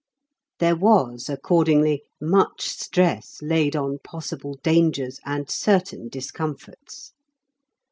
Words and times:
There 0.57 0.75
was, 0.75 1.29
accordingly, 1.29 2.01
much 2.19 2.67
stress 2.67 3.39
laid 3.43 3.75
on 3.75 3.99
possible 3.99 4.55
dangers 4.63 5.19
and 5.25 5.47
certain 5.47 6.09
discomforts. 6.09 7.13